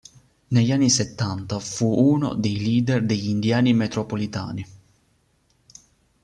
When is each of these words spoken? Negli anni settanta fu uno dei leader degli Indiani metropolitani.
Negli 0.47 0.71
anni 0.71 0.89
settanta 0.89 1.59
fu 1.59 1.85
uno 2.11 2.33
dei 2.33 2.57
leader 2.57 3.05
degli 3.05 3.27
Indiani 3.29 3.71
metropolitani. 3.75 4.65